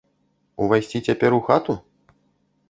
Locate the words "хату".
1.51-1.77